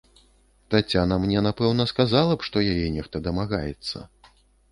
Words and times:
Таццяна 0.73 1.17
мне, 1.25 1.43
напэўна, 1.47 1.85
сказала 1.91 2.33
б, 2.37 2.47
што 2.49 2.63
яе 2.73 2.87
нехта 2.97 3.17
дамагаецца. 3.27 3.97